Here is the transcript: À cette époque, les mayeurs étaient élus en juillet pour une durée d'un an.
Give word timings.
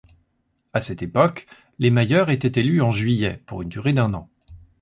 À 0.73 0.81
cette 0.81 1.03
époque, 1.03 1.45
les 1.77 1.91
mayeurs 1.91 2.31
étaient 2.31 2.59
élus 2.59 2.81
en 2.81 2.89
juillet 2.89 3.37
pour 3.45 3.61
une 3.61 3.69
durée 3.69 3.93
d'un 3.93 4.15
an. 4.15 4.31